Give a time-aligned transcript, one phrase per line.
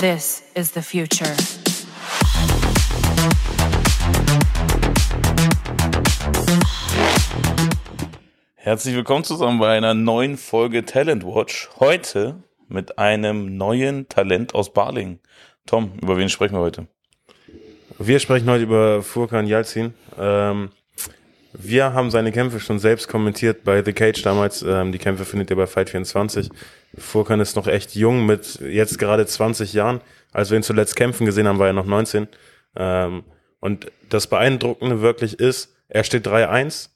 [0.00, 1.34] This is the future.
[8.56, 11.70] Herzlich willkommen zusammen bei einer neuen Folge Talent Watch.
[11.80, 15.18] Heute mit einem neuen Talent aus Barling.
[15.64, 16.88] Tom, über wen sprechen wir heute?
[17.98, 19.94] Wir sprechen heute über Furkan Yalcin.
[20.18, 20.72] Ähm,
[21.58, 24.62] wir haben seine Kämpfe schon selbst kommentiert bei The Cage damals.
[24.62, 26.50] Ähm, die Kämpfe findet ihr bei Fight24.
[26.98, 30.00] Furkan ist noch echt jung mit jetzt gerade 20 Jahren.
[30.32, 32.28] Als wir ihn zuletzt kämpfen gesehen haben, war er noch 19.
[32.76, 33.24] Ähm,
[33.60, 36.90] und das Beeindruckende wirklich ist, er steht 3-1.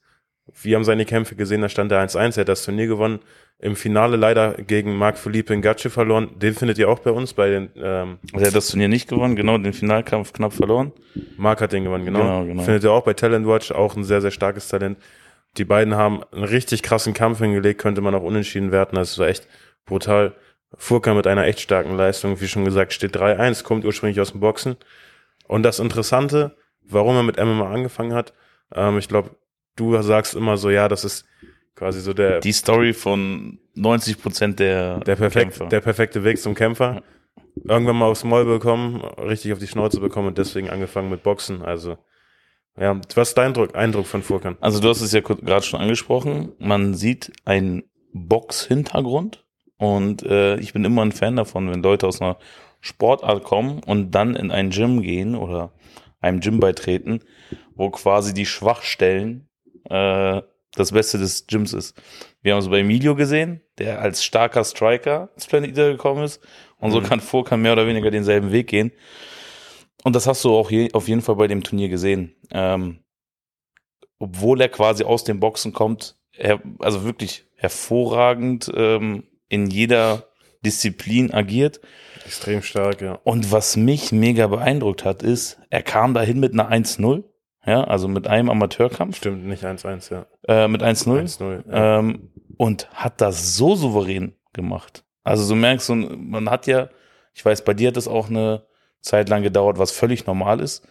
[0.63, 3.21] Wir haben seine Kämpfe gesehen, da stand er 1-1, er hat das Turnier gewonnen.
[3.59, 6.31] Im Finale leider gegen Marc Philippe Ngatsche verloren.
[6.39, 7.71] Den findet ihr auch bei uns bei den.
[7.77, 10.93] Ähm, Er hat das Turnier nicht gewonnen, genau, den Finalkampf knapp verloren.
[11.37, 12.21] Marc hat den gewonnen, genau.
[12.21, 12.63] Genau, genau.
[12.63, 14.99] Findet ihr auch bei Talent Watch, auch ein sehr, sehr starkes Talent.
[15.59, 18.97] Die beiden haben einen richtig krassen Kampf hingelegt, könnte man auch unentschieden werten.
[18.97, 19.47] Das war echt
[19.85, 20.33] brutal.
[20.77, 24.41] Furka mit einer echt starken Leistung, wie schon gesagt, steht 3-1, kommt ursprünglich aus dem
[24.41, 24.77] Boxen.
[25.49, 28.33] Und das Interessante, warum er mit MMA angefangen hat,
[28.75, 29.31] ähm, ich glaube,
[29.81, 31.25] du sagst immer so, ja, das ist
[31.75, 35.67] quasi so der, Die Story von 90 Prozent der, der, perfekt, Kämpfer.
[35.67, 37.03] der perfekte Weg zum Kämpfer.
[37.65, 41.63] Irgendwann mal aufs Maul bekommen, richtig auf die Schnauze bekommen und deswegen angefangen mit Boxen.
[41.63, 41.97] Also,
[42.79, 44.57] ja, was ist dein Eindruck, Eindruck von Furkan?
[44.61, 46.53] Also du hast es ja gerade schon angesprochen.
[46.59, 49.45] Man sieht einen Box-Hintergrund
[49.77, 52.39] und äh, ich bin immer ein Fan davon, wenn Leute aus einer
[52.81, 55.73] Sportart kommen und dann in ein Gym gehen oder
[56.21, 57.21] einem Gym beitreten,
[57.75, 59.50] wo quasi die Schwachstellen
[59.89, 60.43] äh,
[60.75, 62.01] das Beste des Gyms ist.
[62.43, 66.41] Wir haben es bei Emilio gesehen, der als starker Striker ins Planet Eater gekommen ist
[66.79, 67.05] und so Mhm.
[67.05, 68.93] kann Furkan mehr oder weniger denselben Weg gehen.
[70.05, 72.35] Und das hast du auch je, auf jeden Fall bei dem Turnier gesehen.
[72.53, 73.01] Ähm,
[74.19, 80.29] obwohl er quasi aus dem Boxen kommt, er, also wirklich hervorragend ähm, in jeder
[80.65, 81.81] Disziplin agiert.
[82.25, 83.19] Extrem stark, ja.
[83.25, 87.25] Und was mich mega beeindruckt hat, ist, er kam dahin mit einer 1-0,
[87.71, 90.27] ja, also mit einem Amateurkampf, Stimmt, nicht 1-1, ja.
[90.47, 91.71] äh, mit 1-0 1-0.
[91.71, 91.99] Ja.
[91.99, 95.05] ähm, und hat das so souverän gemacht.
[95.25, 96.89] Also du merkst, man hat ja,
[97.33, 98.67] ich weiß, bei dir hat es auch eine
[99.01, 100.87] Zeit lang gedauert, was völlig normal ist,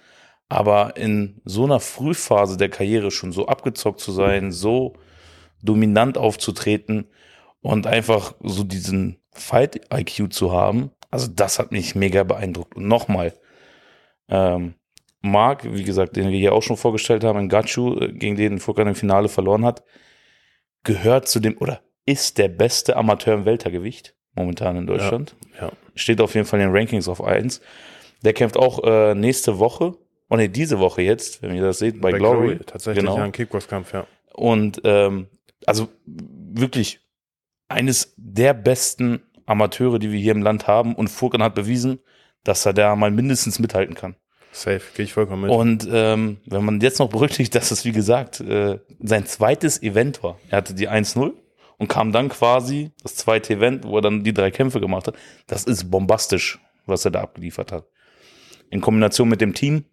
[0.47, 4.95] aber in so einer Frühphase der Karriere schon so abgezockt zu sein, so
[5.61, 7.09] dominant aufzutreten
[7.61, 12.75] und einfach so diesen Fight-IQ zu haben, also das hat mich mega beeindruckt.
[12.75, 13.33] Und nochmal,
[14.27, 14.75] ähm,
[15.21, 18.59] Marc, wie gesagt, den wir hier auch schon vorgestellt haben, in Gachu, äh, gegen den
[18.59, 19.83] Furkan im Finale verloren hat,
[20.83, 25.35] gehört zu dem oder ist der beste Amateur im Weltergewicht momentan in Deutschland.
[25.59, 25.71] ja.
[25.95, 27.61] Steht auf jeden Fall in den Rankings auf 1.
[28.23, 29.95] Der kämpft auch äh, nächste Woche,
[30.29, 32.59] oh ne, diese Woche jetzt, wenn ihr das seht, bei, Glory.
[32.65, 33.17] Tatsächlich Genau.
[33.17, 34.07] ja, ein Kickbox-Kampf, ja.
[34.33, 35.27] Und ähm,
[35.65, 37.01] also wirklich
[37.67, 40.95] eines der besten Amateure, die wir hier im Land haben.
[40.95, 41.99] Und Furkan hat bewiesen,
[42.43, 44.15] dass er da mal mindestens mithalten kann.
[44.51, 45.51] Safe, gehe ich vollkommen mit.
[45.51, 50.23] Und ähm, wenn man jetzt noch berücksichtigt, dass es, wie gesagt, äh, sein zweites Event
[50.23, 50.39] war.
[50.49, 51.33] Er hatte die 1-0
[51.77, 55.15] und kam dann quasi das zweite Event, wo er dann die drei Kämpfe gemacht hat.
[55.47, 57.85] Das ist bombastisch, was er da abgeliefert hat.
[58.69, 59.85] In Kombination mit dem Team,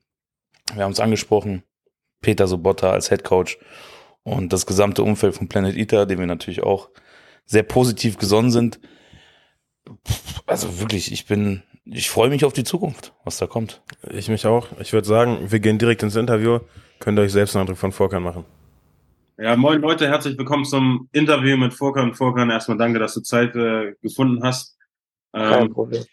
[0.74, 1.62] wir haben es angesprochen,
[2.20, 3.58] Peter Sobotta als Head Coach
[4.22, 6.90] und das gesamte Umfeld von Planet Eater, dem wir natürlich auch
[7.44, 8.80] sehr positiv gesonnen sind.
[10.46, 13.82] Also wirklich, ich bin, ich freue mich auf die Zukunft, was da kommt.
[14.10, 14.68] ich mich auch.
[14.80, 16.60] Ich würde sagen, wir gehen direkt ins Interview.
[16.98, 18.44] Könnt ihr euch selbst einen Eindruck von Furkan machen.
[19.38, 22.14] Ja, moin Leute, herzlich willkommen zum Interview mit Furkan.
[22.14, 24.78] Furkan, erstmal danke, dass du Zeit äh, gefunden hast.
[25.32, 26.04] Kein Ähm, Problem.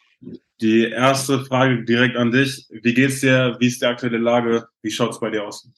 [0.60, 2.68] die erste Frage direkt an dich.
[2.70, 3.56] Wie geht's dir?
[3.60, 4.68] Wie ist die aktuelle Lage?
[4.82, 5.70] Wie schaut's bei dir aus?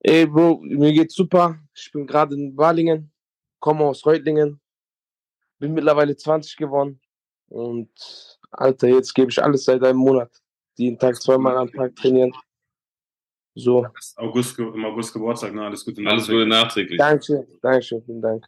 [0.00, 1.58] Ey, Bro, mir geht's super.
[1.74, 3.10] Ich bin gerade in Balingen,
[3.60, 4.60] komme aus Reutlingen,
[5.60, 7.00] bin mittlerweile 20 geworden
[7.48, 7.88] und
[8.50, 10.30] Alter, jetzt gebe ich alles seit einem Monat.
[10.76, 12.32] Jeden Tag zweimal am Tag trainieren.
[13.54, 13.84] So,
[14.16, 15.64] August, im August Geburtstag, ne?
[15.64, 16.00] Alles Gute.
[16.06, 16.96] Alles Gute nachträglich.
[16.98, 18.46] Dankeschön, Dankeschön, vielen Dank.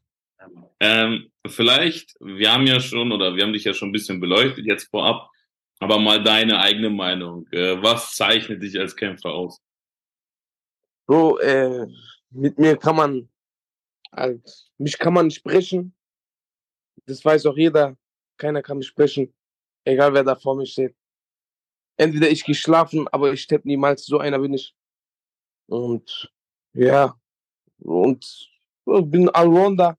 [0.79, 4.65] Ähm, vielleicht, wir haben ja schon, oder wir haben dich ja schon ein bisschen beleuchtet
[4.67, 5.29] jetzt vorab,
[5.81, 7.47] aber mal deine eigene Meinung.
[7.51, 9.61] Äh, was zeichnet dich als Kämpfer aus?
[11.07, 11.89] Bro, äh,
[12.31, 13.29] mit mir kann man,
[14.13, 14.49] halt,
[14.79, 15.95] mich kann man nicht sprechen.
[17.07, 17.97] Das weiß auch jeder.
[18.37, 19.35] Keiner kann mich sprechen.
[19.85, 20.95] Egal wer da vor mir steht.
[21.97, 24.07] Entweder ich gehe schlafen, aber ich steppe niemals.
[24.07, 24.75] So einer bin ich.
[25.67, 26.33] Und
[26.73, 27.15] ja,
[27.79, 28.51] und
[28.85, 29.97] bin Allrounder.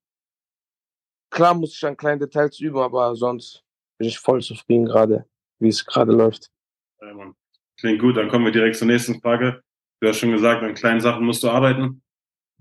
[1.30, 3.64] Klar muss ich an kleinen Details üben, aber sonst
[3.98, 5.26] bin ich voll zufrieden gerade,
[5.60, 6.52] wie es gerade läuft.
[7.02, 7.34] Ja.
[7.78, 9.64] Klingt gut, dann kommen wir direkt zur nächsten Frage.
[10.02, 12.04] Du hast schon gesagt, an kleinen Sachen musst du arbeiten.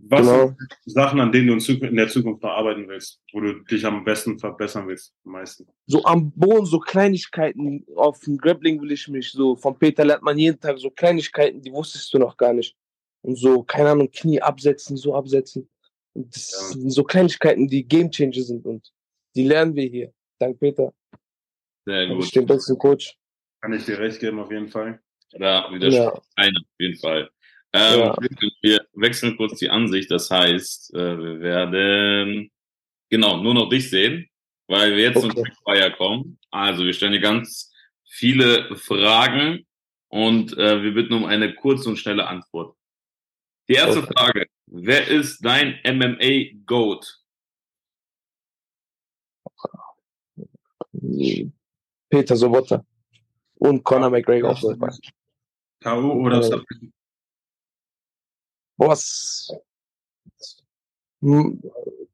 [0.08, 0.47] Was Genau.
[0.49, 0.56] sind
[0.87, 4.38] Sachen, an denen du in, der Zukunft noch arbeiten willst, wo du dich am besten
[4.38, 5.67] verbessern willst, am meisten?
[5.87, 7.85] So am Boden, so Kleinigkeiten.
[7.97, 9.56] Auf dem Grappling will ich mich so.
[9.56, 12.75] Von Peter lernt man jeden Tag so Kleinigkeiten, die wusstest du noch gar nicht.
[13.23, 15.69] Und so, keine Ahnung, Knie absetzen, so absetzen.
[16.14, 16.79] Und das Ja.
[16.81, 18.64] sind so Kleinigkeiten, die Game Changer sind.
[18.67, 18.91] Und
[19.35, 20.12] die lernen wir hier.
[20.38, 20.93] Dank Peter.
[21.85, 22.25] Sehr gut.
[22.25, 23.17] ich den besten Coach.
[23.61, 25.00] Kann ich dir recht geben, auf jeden Fall.
[25.32, 26.20] Da widerspricht Ja.
[26.37, 27.31] keiner, auf jeden Fall.
[27.73, 28.17] Ähm, Ja.
[28.62, 30.11] Wir wechseln kurz die Ansicht.
[30.11, 32.51] Das heißt, äh, wir werden
[33.09, 34.29] genau nur noch dich sehen,
[34.67, 35.43] weil wir jetzt zum Okay.
[35.43, 36.39] Quickfire kommen.
[36.51, 37.73] Also wir stellen dir ganz
[38.09, 39.67] viele Fragen
[40.09, 42.77] und äh, wir bitten um eine kurze und schnelle Antwort.
[43.69, 44.13] Die erste Okay.
[44.17, 44.47] Frage.
[44.67, 47.19] Wer ist dein MMA-Goat?
[52.09, 52.85] Peter Sobotta.
[53.57, 54.55] Und Conor McGregor.
[55.81, 56.13] K.O.
[56.13, 56.43] oder Ja.
[56.43, 56.93] Submission?
[58.81, 59.53] Was?
[61.21, 61.61] Hm,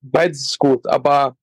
[0.03, 1.37] Beides ist gut, aber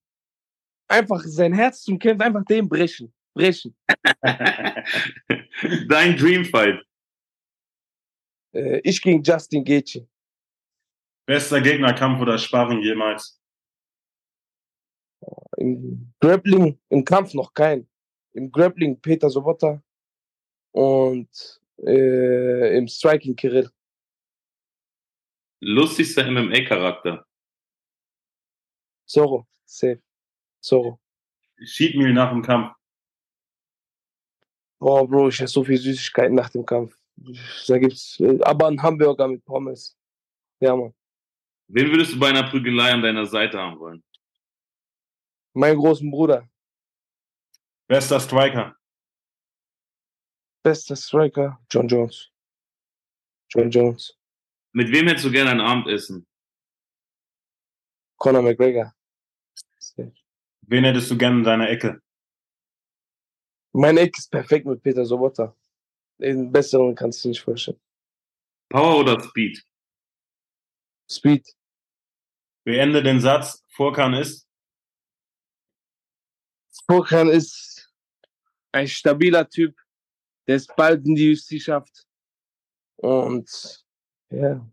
[0.86, 3.12] einfach sein Herz zum Kämpfen, einfach den brechen.
[3.34, 3.74] Brechen.
[5.88, 6.84] Dein Dreamfight.
[8.52, 10.06] Äh, ich gegen Justin Gaethje.
[11.26, 13.40] Bester Gegnerkampf oder Sparring jemals?
[15.56, 17.88] Im Grappling, im Kampf noch kein.
[18.32, 19.82] Im Grappling Peter Sobotta
[20.72, 23.70] und äh, im Striking Kirill.
[25.64, 27.24] Lustigster MMA-Charakter.
[29.06, 30.02] Zorro, safe.
[30.60, 31.00] Zorro.
[31.64, 32.74] Cheat Meal nach dem Kampf.
[34.78, 36.96] Boah, Bro, ich esse so viel Süßigkeiten nach dem Kampf.
[37.66, 39.96] Da gibt's äh, aber einen Hamburger mit Pommes.
[40.60, 40.94] Ja, Mann.
[41.68, 44.02] Wen würdest du bei einer Prügelei an deiner Seite haben wollen?
[45.54, 46.46] Mein großen Bruder,
[47.86, 48.76] Bester Striker.
[50.62, 52.30] bester Striker, John Jones.
[53.48, 54.18] John Jones.
[54.76, 56.26] Mit wem hättest du gerne ein Abendessen?
[58.18, 58.92] Conor McGregor.
[60.62, 62.02] Wen hättest du gerne in deiner Ecke?
[63.72, 65.56] Mein Eck ist perfekt mit Peter Sobotta.
[66.18, 67.80] Den besseren kannst du nicht vorstellen.
[68.68, 69.64] Power oder Speed?
[71.08, 71.46] Speed.
[72.64, 73.62] Beende den Satz.
[73.68, 74.48] Vorkan ist.
[76.86, 77.94] Furkan ist
[78.72, 79.78] ein stabiler Typ,
[80.48, 82.08] der es bald in die UFC schafft.
[82.96, 83.83] Und
[84.36, 84.66] ja.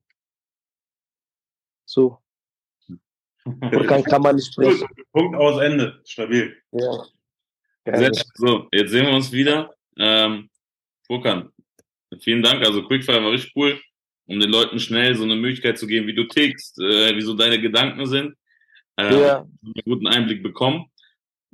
[1.86, 2.18] So.
[3.72, 4.88] Furkan kann man nicht sprechen.
[5.12, 6.02] Punkt aus Ende.
[6.06, 6.56] Stabil.
[6.72, 7.06] Ja.
[8.36, 9.74] So, jetzt sehen wir uns wieder.
[9.98, 10.50] Ähm,
[11.08, 11.52] Furkan,
[12.20, 12.64] vielen Dank.
[12.64, 13.80] Also Quickfire war richtig cool,
[14.28, 17.34] um den Leuten schnell so eine Möglichkeit zu geben, wie du tickst, äh, wie so
[17.34, 18.36] deine Gedanken sind.
[18.98, 19.40] Ähm, ja.
[19.40, 20.86] einen guten Einblick bekommen.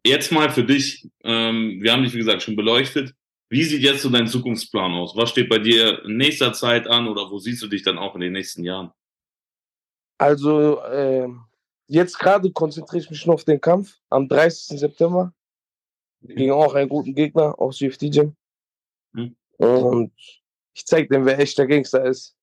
[0.05, 3.13] Jetzt mal für dich, ähm, wir haben dich, wie gesagt, schon beleuchtet.
[3.49, 5.15] Wie sieht jetzt so dein Zukunftsplan aus?
[5.15, 8.15] Was steht bei dir in nächster Zeit an oder wo siehst du dich dann auch
[8.15, 8.91] in den nächsten Jahren?
[10.17, 11.43] Also, ähm,
[11.87, 14.79] jetzt gerade konzentriere ich mich nur auf den Kampf am 30.
[14.79, 15.33] September
[16.21, 18.35] gegen auch einen guten Gegner aus UFD Gym.
[19.13, 19.35] Mhm.
[19.57, 20.13] Und
[20.73, 22.35] ich zeige dem, wer echter Gangster ist.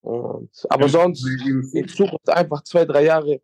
[0.00, 3.42] Und, aber sonst in Zukunft einfach zwei, drei Jahre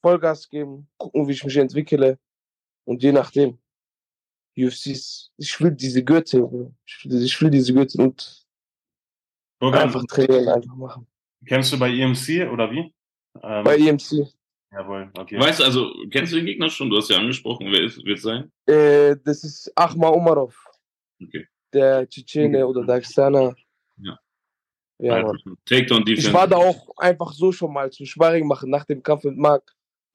[0.00, 2.18] Vollgas geben, gucken, wie ich mich entwickle.
[2.84, 3.58] Und je nachdem.
[4.58, 8.46] UFCs, ich will diese Gürtel, ich will, ich will diese Gürtel und
[9.58, 11.06] Vorkan, einfach trainieren, einfach machen.
[11.46, 12.92] kennst du bei EMC oder wie?
[13.42, 14.26] Ähm, Bei EMC.
[14.72, 15.38] Jawohl, okay.
[15.38, 16.90] Weißt du, also, kennst du den Gegner schon?
[16.90, 18.50] Du hast ja angesprochen, wer ist, wird sein?
[18.66, 20.54] Äh, das ist Ahmad Umarov.
[21.22, 21.46] Okay.
[21.72, 23.54] der Tschetschene oder Dagestaner.
[23.98, 24.18] Ja.
[24.98, 25.34] Ja, also.
[25.66, 26.28] Takedown Defense.
[26.28, 29.36] Ich war da auch einfach so schon mal zum Sparring machen, nach dem Kampf mit
[29.36, 29.62] Marc.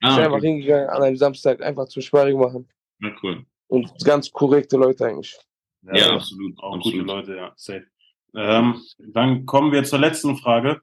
[0.00, 0.46] bin Ah, einfach okay.
[0.48, 2.68] hingegangen an einem Samstag, einfach zum Sparring machen.
[2.98, 3.44] Na, cool.
[3.72, 5.34] Und ganz korrekte Leute eigentlich.
[5.80, 6.58] Ja, absolut.
[6.58, 7.00] Auch absolut.
[7.00, 7.54] gute Leute, ja.
[7.56, 7.86] Safe.
[8.34, 10.82] Ähm, dann kommen wir zur letzten Frage.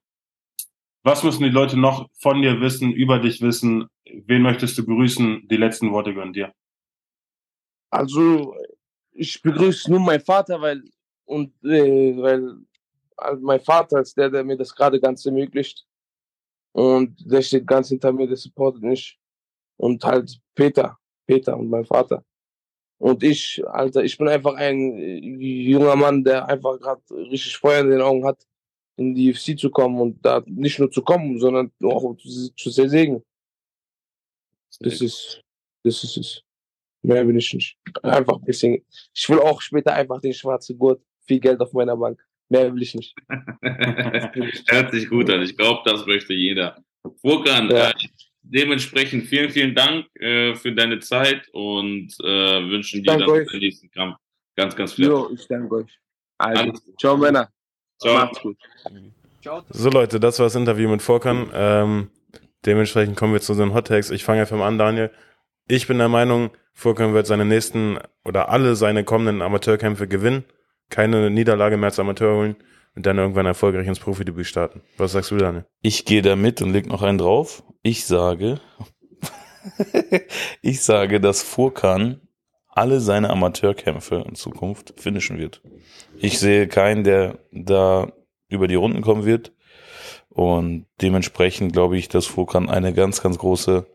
[1.04, 3.88] Was müssen die Leute noch von dir wissen, über dich wissen?
[4.26, 5.48] Wen möchtest du grüßen?
[5.48, 6.52] Die letzten Worte gehören dir.
[7.92, 8.56] Also,
[9.12, 10.82] ich begrüße nur meinen Vater, weil,
[11.26, 12.56] und, äh, weil
[13.18, 15.86] also mein Vater ist der, der mir das gerade ganz ermöglicht.
[16.72, 19.20] Und der steht ganz hinter mir, der supportet mich.
[19.78, 22.24] Und halt Peter, Peter und mein Vater.
[23.00, 27.82] Und ich, Alter, ich bin einfach ein äh, junger Mann, der einfach gerade richtig Feuer
[27.82, 28.46] in den Augen hat,
[28.98, 32.70] in die UFC zu kommen und da nicht nur zu kommen, sondern auch zu, zu
[32.70, 33.24] zersägen.
[34.82, 35.42] Das ist,
[35.84, 36.44] das ist es.
[37.02, 37.78] Mehr will ich nicht.
[38.04, 38.86] Einfach ein bisschen.
[39.14, 42.22] Ich will auch später einfach den schwarzen Gurt, viel Geld auf meiner Bank.
[42.50, 43.16] Mehr will ich nicht.
[44.68, 45.42] Hört sich gut an.
[45.42, 46.84] Ich glaube, das möchte jeder.
[47.22, 47.92] Furkan, Ja.
[47.92, 47.94] äh,
[48.50, 53.48] dementsprechend vielen, vielen Dank äh, für deine Zeit und äh, wünschen dir dann euch.
[53.48, 54.18] für den nächsten Kampf
[54.56, 55.06] ganz, ganz viel.
[55.06, 55.30] Erfolg.
[55.30, 56.00] Jo, ich danke euch.
[56.38, 57.50] Also, Alles ciao Männer.
[58.02, 58.14] Ciao.
[58.14, 58.58] Macht's gut.
[59.70, 61.50] So Leute, das war das Interview mit Vorkan.
[61.54, 62.12] Ähm,
[62.66, 64.12] dementsprechend kommen wir zu unseren Hot Takes.
[64.12, 65.12] Ich fange einfach mal an, Daniel.
[65.68, 70.44] Ich bin der Meinung, Vorkan wird seine nächsten oder alle seine kommenden Amateurkämpfe gewinnen,
[70.90, 72.56] keine Niederlage mehr als Amateur holen
[72.96, 74.82] und dann irgendwann erfolgreich ins Profidebüt starten.
[74.98, 75.66] Was sagst du, Daniel?
[75.82, 77.64] Ich gehe da mit und leg noch einen drauf.
[77.82, 78.60] Ich sage,
[80.62, 82.22] ich sage, dass Furkan
[82.68, 85.62] alle seine Amateurkämpfe in Zukunft finishen wird.
[86.18, 88.12] Ich sehe keinen, der da
[88.48, 89.54] über die Runden kommen wird.
[90.30, 93.88] Und dementsprechend glaube ich, dass Furkan eine ganz, ganz große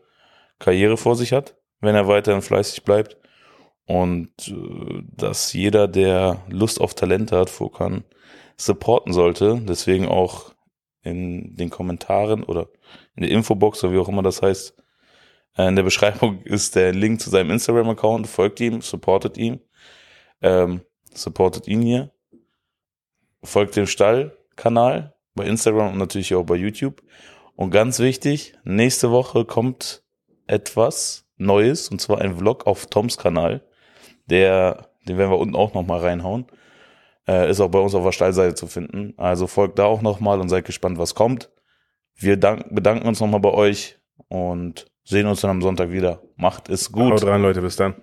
[0.59, 3.17] Karriere vor sich hat, wenn er weiterhin fleißig bleibt.
[3.85, 8.03] Und äh, dass jeder, der Lust auf Talente hat, Furkan
[8.57, 9.61] supporten sollte.
[9.67, 10.53] Deswegen auch
[11.01, 12.67] in den Kommentaren oder
[13.15, 14.75] in der Infobox oder wie auch immer das heißt,
[15.57, 18.27] äh, in der Beschreibung ist der Link zu seinem Instagram-Account.
[18.27, 19.61] Folgt ihm, supportet ihn.
[20.41, 20.81] Ähm,
[21.13, 22.11] supportet ihn hier.
[23.43, 27.03] Folgt dem Stall-Kanal bei Instagram und natürlich auch bei YouTube.
[27.55, 30.03] Und ganz wichtig, nächste Woche kommt
[30.47, 33.61] etwas Neues und zwar ein Vlog auf Toms Kanal.
[34.25, 36.47] Der, den werden wir unten auch nochmal reinhauen.
[37.27, 39.13] Äh, ist auch bei uns auf der Stallseite zu finden.
[39.17, 41.49] Also folgt da auch nochmal und seid gespannt, was kommt.
[42.15, 46.21] Wir dank, bedanken uns nochmal bei euch und sehen uns dann am Sonntag wieder.
[46.35, 47.13] Macht es gut.
[47.13, 47.61] Haut rein, Leute.
[47.61, 47.95] Bis dann.